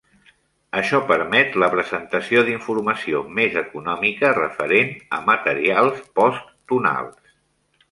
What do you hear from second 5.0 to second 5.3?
a